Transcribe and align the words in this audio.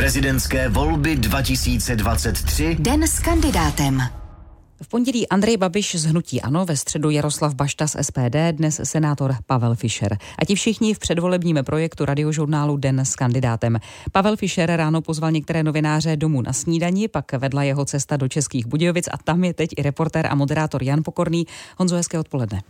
Prezidentské 0.00 0.68
volby 0.68 1.16
2023. 1.16 2.76
Den 2.80 3.02
s 3.02 3.18
kandidátem. 3.18 4.02
V 4.82 4.88
pondělí 4.88 5.28
Andrej 5.28 5.56
Babiš 5.56 5.94
z 5.96 6.04
Hnutí 6.04 6.42
Ano, 6.42 6.66
ve 6.66 6.76
středu 6.76 7.10
Jaroslav 7.10 7.54
Bašta 7.54 7.86
z 7.86 7.96
SPD, 8.02 8.52
dnes 8.52 8.80
senátor 8.84 9.34
Pavel 9.46 9.74
Fischer. 9.74 10.18
A 10.38 10.44
ti 10.44 10.54
všichni 10.54 10.94
v 10.94 10.98
předvolebním 10.98 11.58
projektu 11.62 12.04
radiožurnálu 12.04 12.76
Den 12.76 13.00
s 13.00 13.16
kandidátem. 13.16 13.78
Pavel 14.12 14.36
Fischer 14.36 14.70
ráno 14.76 15.02
pozval 15.02 15.30
některé 15.30 15.62
novináře 15.62 16.16
domů 16.16 16.42
na 16.42 16.52
snídani, 16.52 17.08
pak 17.08 17.32
vedla 17.32 17.62
jeho 17.62 17.84
cesta 17.84 18.16
do 18.16 18.28
Českých 18.28 18.66
Budějovic 18.66 19.08
a 19.12 19.16
tam 19.24 19.44
je 19.44 19.54
teď 19.54 19.70
i 19.76 19.82
reportér 19.82 20.26
a 20.26 20.34
moderátor 20.34 20.82
Jan 20.82 21.02
Pokorný. 21.04 21.46
Honzo, 21.76 21.96
hezké 21.96 22.18
odpoledne. 22.18 22.62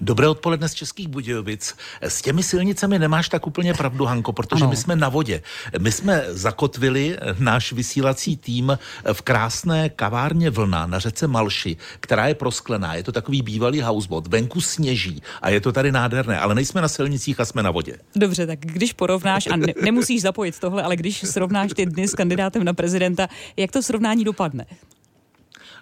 Dobré 0.00 0.28
odpoledne 0.28 0.68
z 0.68 0.74
Českých 0.74 1.08
Budějovic. 1.08 1.74
S 2.00 2.22
těmi 2.22 2.42
silnicemi 2.42 2.98
nemáš 2.98 3.28
tak 3.28 3.46
úplně 3.46 3.74
pravdu, 3.74 4.04
Hanko, 4.04 4.32
protože 4.32 4.64
ano. 4.64 4.70
my 4.70 4.76
jsme 4.76 4.96
na 4.96 5.08
vodě. 5.08 5.42
My 5.78 5.92
jsme 5.92 6.24
zakotvili 6.28 7.18
náš 7.38 7.72
vysílací 7.72 8.36
tým 8.36 8.78
v 9.12 9.22
krásné 9.22 9.88
kavárně 9.88 10.50
Vlna 10.50 10.86
na 10.86 10.98
řece 10.98 11.26
Malši, 11.26 11.76
která 12.00 12.28
je 12.28 12.34
prosklená. 12.34 12.94
Je 12.94 13.02
to 13.02 13.12
takový 13.12 13.42
bývalý 13.42 13.80
houseboat. 13.80 14.26
Venku 14.26 14.60
sněží 14.60 15.22
a 15.42 15.50
je 15.50 15.60
to 15.60 15.72
tady 15.72 15.92
nádherné, 15.92 16.38
ale 16.38 16.54
nejsme 16.54 16.80
na 16.80 16.88
silnicích 16.88 17.40
a 17.40 17.44
jsme 17.44 17.62
na 17.62 17.70
vodě. 17.70 17.96
Dobře, 18.16 18.46
tak 18.46 18.58
když 18.60 18.92
porovnáš, 18.92 19.46
a 19.46 19.56
ne, 19.56 19.74
nemusíš 19.82 20.22
zapojit 20.22 20.58
tohle, 20.58 20.82
ale 20.82 20.96
když 20.96 21.20
srovnáš 21.20 21.70
ty 21.76 21.86
dny 21.86 22.08
s 22.08 22.14
kandidátem 22.14 22.64
na 22.64 22.72
prezidenta, 22.72 23.28
jak 23.56 23.72
to 23.72 23.82
srovnání 23.82 24.24
dopadne? 24.24 24.66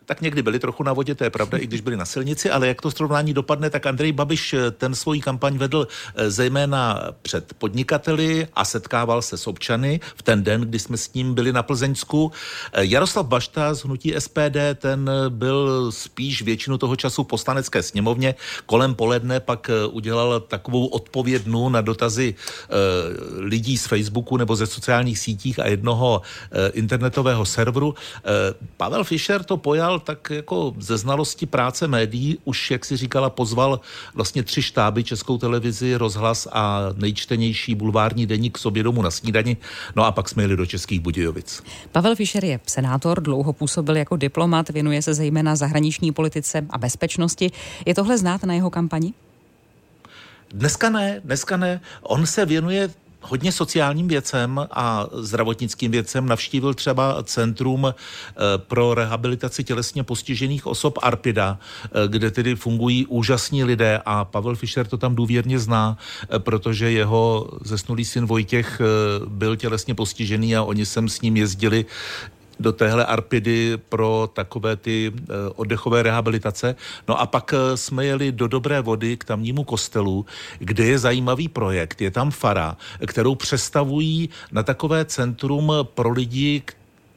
Tak 0.09 0.21
někdy 0.21 0.43
byli 0.43 0.59
trochu 0.59 0.83
na 0.83 0.93
vodě, 0.93 1.15
to 1.15 1.25
je 1.25 1.31
pravda, 1.31 1.59
i 1.59 1.67
když 1.67 1.81
byli 1.81 1.97
na 1.97 2.05
silnici, 2.05 2.51
ale 2.51 2.69
jak 2.69 2.83
to 2.83 2.91
srovnání 2.91 3.35
dopadne, 3.35 3.71
tak 3.71 3.87
Andrej 3.87 4.13
Babiš 4.13 4.55
eh, 4.55 4.71
ten 4.71 4.95
svoji 4.95 5.21
kampaň 5.21 5.59
vedl 5.59 5.89
eh, 6.15 6.31
zejména 6.31 7.01
před 7.23 7.55
podnikateli 7.55 8.47
a 8.55 8.65
setkával 8.65 9.23
se 9.23 9.39
s 9.39 9.47
občany 9.47 10.01
v 10.17 10.23
ten 10.23 10.43
den, 10.43 10.61
kdy 10.61 10.79
jsme 10.79 10.97
s 10.97 11.13
ním 11.13 11.35
byli 11.35 11.53
na 11.53 11.63
Plzeňsku. 11.63 12.33
Eh, 12.73 12.85
Jaroslav 12.85 13.27
Bašta 13.27 13.75
z 13.75 13.85
hnutí 13.85 14.15
SPD, 14.19 14.57
ten 14.75 15.11
byl 15.29 15.93
spíš 15.93 16.43
většinu 16.43 16.79
toho 16.79 16.97
času 16.97 17.25
v 17.25 17.27
poslanecké 17.27 17.83
sněmovně. 17.83 18.35
Kolem 18.67 18.95
poledne 18.95 19.41
pak 19.41 19.71
udělal 19.91 20.41
takovou 20.41 20.87
odpovědnu 20.87 21.69
na 21.69 21.81
dotazy 21.81 22.35
lidí 23.39 23.79
z 23.79 23.87
Facebooku 23.87 24.37
nebo 24.37 24.57
ze 24.57 24.67
sociálních 24.67 25.19
sítích 25.19 25.59
a 25.59 25.67
jednoho 25.67 26.23
internetového 26.73 27.47
serveru. 27.47 27.95
Pavel 28.77 29.05
Fischer 29.05 29.45
to 29.45 29.57
pojal 29.57 29.98
tak 29.99 30.31
jako 30.31 30.75
ze 30.79 30.99
znalosti 30.99 31.47
práce 31.47 31.89
médií 31.89 32.39
už, 32.45 32.71
jak 32.71 32.85
si 32.85 32.97
říkala, 32.97 33.31
pozval 33.31 33.81
vlastně 34.15 34.43
tři 34.43 34.63
štáby, 34.63 35.05
Českou 35.05 35.39
televizi, 35.39 35.95
rozhlas 35.95 36.49
a 36.53 36.81
nejčtenější 36.97 37.75
bulvární 37.75 38.27
deník 38.27 38.55
k 38.55 38.59
sobě 38.59 38.83
domů 38.83 39.03
na 39.03 39.11
snídani. 39.11 39.57
No 39.97 40.05
a 40.05 40.13
pak 40.13 40.29
jsme 40.29 40.43
jeli 40.43 40.57
do 40.57 40.67
Českých 40.67 41.01
Budějovic. 41.01 41.63
Pavel 41.93 42.17
Fischer 42.17 42.45
je 42.45 42.61
senátor, 42.67 43.23
dlouho 43.23 43.53
působil 43.53 43.97
jako 43.97 44.17
diplomat, 44.17 44.69
věnuje 44.69 45.03
se 45.03 45.15
zejména 45.15 45.57
zahraniční 45.57 46.13
politice 46.13 46.67
a 46.71 46.79
bezpečnosti. 46.79 47.51
Je 47.87 47.95
tohle 47.95 48.19
znát 48.19 48.45
na 48.45 48.55
jeho 48.55 48.71
kampani? 48.71 49.15
Dneska 50.51 50.91
ne, 50.91 51.21
dneska 51.25 51.57
ne. 51.57 51.81
On 52.03 52.27
se 52.27 52.47
věnuje 52.47 52.91
hodně 53.29 53.53
sociálním 53.53 54.09
věcem 54.09 54.67
a 54.71 55.07
zdravotnickým 55.13 55.91
věcem. 55.91 56.27
Navštívil 56.27 56.75
třeba 56.75 57.23
Centrum 57.23 57.87
eh, 57.87 57.95
pro 58.59 58.95
rehabilitaci 58.95 59.65
tělesně 59.65 60.03
postižených 60.03 60.67
osob 60.67 60.99
Arpida, 61.03 61.59
eh, 61.85 62.09
kde 62.09 62.31
tedy 62.31 62.57
fungují 62.57 63.07
úžasní 63.07 63.65
lidé 63.65 64.01
a 64.05 64.25
Pavel 64.25 64.57
Fischer 64.57 64.87
to 64.87 64.97
tam 64.97 65.15
důvěrně 65.15 65.59
zná, 65.59 65.99
eh, 66.23 66.39
protože 66.39 66.91
jeho 66.91 67.51
zesnulý 67.65 68.05
syn 68.05 68.27
Vojtěch 68.27 68.81
byl 69.27 69.57
tělesně 69.57 69.95
postižený 69.95 70.57
a 70.57 70.63
oni 70.63 70.87
sem 70.87 71.09
s 71.09 71.21
ním 71.21 71.37
jezdili 71.37 71.85
do 72.61 72.73
téhle 72.73 73.07
Arpidy 73.07 73.79
pro 73.89 74.31
takové 74.33 74.77
ty 74.77 75.13
eh, 75.15 75.33
oddechové 75.55 76.03
rehabilitace. 76.03 76.77
No 77.09 77.21
a 77.21 77.27
pak 77.27 77.55
eh, 77.55 77.77
jsme 77.77 78.05
jeli 78.05 78.33
do 78.33 78.49
Dobré 78.49 78.81
vody 78.81 79.17
k 79.17 79.25
tamnímu 79.25 79.65
kostelu, 79.65 80.27
kde 80.59 80.85
je 80.85 80.99
zajímavý 80.99 81.49
projekt. 81.49 82.01
Je 82.01 82.11
tam 82.11 82.31
fara, 82.31 82.77
kterou 83.07 83.35
přestavují 83.35 84.29
na 84.53 84.63
takové 84.63 85.05
centrum 85.05 85.73
pro 85.83 86.11
lidi, 86.11 86.63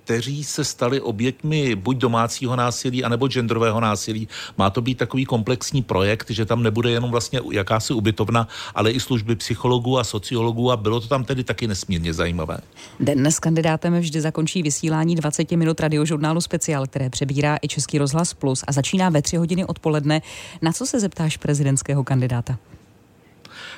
kteří 0.03 0.43
se 0.43 0.63
stali 0.63 1.01
oběťmi 1.01 1.75
buď 1.75 1.97
domácího 1.97 2.55
násilí, 2.55 3.03
anebo 3.03 3.27
genderového 3.27 3.79
násilí. 3.79 4.27
Má 4.57 4.69
to 4.69 4.81
být 4.81 4.97
takový 4.97 5.25
komplexní 5.25 5.81
projekt, 5.81 6.29
že 6.29 6.45
tam 6.45 6.63
nebude 6.63 6.91
jenom 6.91 7.11
vlastně 7.11 7.41
jakási 7.51 7.93
ubytovna, 7.93 8.47
ale 8.75 8.91
i 8.91 8.99
služby 8.99 9.35
psychologů 9.35 9.99
a 9.99 10.03
sociologů 10.03 10.71
a 10.71 10.77
bylo 10.77 10.99
to 10.99 11.07
tam 11.07 11.23
tedy 11.23 11.43
taky 11.43 11.67
nesmírně 11.67 12.13
zajímavé. 12.13 12.57
Den 12.99 13.27
s 13.27 13.39
kandidátem 13.39 13.99
vždy 13.99 14.21
zakončí 14.21 14.63
vysílání 14.63 15.15
20 15.15 15.51
minut 15.51 15.79
radiožurnálu 15.79 16.41
Speciál, 16.41 16.87
které 16.87 17.09
přebírá 17.09 17.57
i 17.61 17.67
Český 17.67 17.97
rozhlas 17.97 18.33
Plus 18.33 18.63
a 18.67 18.71
začíná 18.71 19.09
ve 19.09 19.21
3 19.21 19.37
hodiny 19.37 19.65
odpoledne. 19.65 20.21
Na 20.61 20.71
co 20.71 20.85
se 20.85 20.99
zeptáš 20.99 21.37
prezidentského 21.37 22.03
kandidáta? 22.03 22.57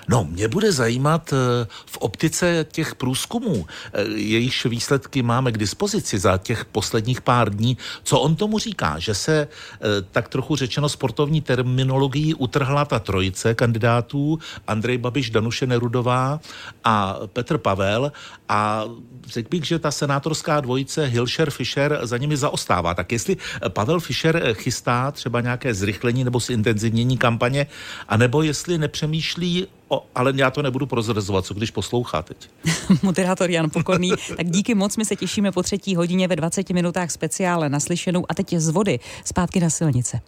No, 0.07 0.23
mě 0.23 0.47
bude 0.47 0.71
zajímat 0.71 1.33
eh, 1.33 1.67
v 1.85 1.97
optice 1.97 2.65
těch 2.71 2.95
průzkumů, 2.95 3.65
eh, 3.93 4.03
jejichž 4.03 4.65
výsledky 4.65 5.23
máme 5.23 5.51
k 5.51 5.57
dispozici 5.57 6.19
za 6.19 6.37
těch 6.37 6.65
posledních 6.65 7.21
pár 7.21 7.55
dní, 7.55 7.77
co 8.03 8.19
on 8.19 8.35
tomu 8.35 8.59
říká, 8.59 8.99
že 8.99 9.15
se 9.15 9.47
eh, 9.47 9.77
tak 10.11 10.29
trochu 10.29 10.55
řečeno 10.55 10.89
sportovní 10.89 11.41
terminologií 11.41 12.33
utrhla 12.33 12.85
ta 12.85 12.99
trojice 12.99 13.55
kandidátů, 13.55 14.39
Andrej 14.67 14.97
Babiš, 14.97 15.29
Danuše 15.29 15.67
Nerudová 15.67 16.39
a 16.83 17.19
Petr 17.33 17.57
Pavel 17.57 18.11
a 18.49 18.85
řekl 19.27 19.49
bych, 19.49 19.63
že 19.65 19.79
ta 19.79 19.91
senátorská 19.91 20.61
dvojice 20.61 21.05
Hilšer 21.05 21.49
Fischer 21.49 21.99
za 22.03 22.17
nimi 22.17 22.37
zaostává. 22.37 22.93
Tak 22.93 23.11
jestli 23.11 23.37
Pavel 23.69 23.99
Fischer 23.99 24.53
chystá 24.53 25.11
třeba 25.11 25.41
nějaké 25.41 25.73
zrychlení 25.73 26.23
nebo 26.23 26.39
zintenzivnění 26.39 27.17
kampaně, 27.17 27.67
anebo 28.09 28.41
jestli 28.41 28.77
nepřemýšlí 28.77 29.67
O, 29.87 30.05
ale 30.15 30.33
já 30.35 30.51
to 30.51 30.61
nebudu 30.61 30.85
prozrazovat, 30.85 31.45
co 31.45 31.53
když 31.53 31.71
poslouchá 31.71 32.21
teď. 32.21 32.49
Moderátor 33.03 33.51
Jan 33.51 33.69
Pokorný, 33.69 34.11
tak 34.37 34.49
díky 34.49 34.75
moc, 34.75 34.97
my 34.97 35.05
se 35.05 35.15
těšíme 35.15 35.51
po 35.51 35.63
třetí 35.63 35.95
hodině 35.95 36.27
ve 36.27 36.35
20 36.35 36.69
minutách 36.69 37.11
speciále 37.11 37.69
naslyšenou 37.69 38.25
a 38.29 38.33
teď 38.33 38.53
je 38.53 38.59
z 38.59 38.69
vody 38.69 38.99
zpátky 39.25 39.59
na 39.59 39.69
silnice. 39.69 40.21